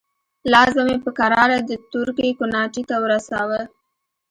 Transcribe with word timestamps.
لاس 0.51 0.69
به 0.75 0.83
مې 0.87 0.97
په 1.05 1.11
کراره 1.19 1.57
د 1.69 1.71
تورکي 1.91 2.29
کوناټي 2.39 2.83
ته 2.89 2.95
ورساوه. 3.03 3.61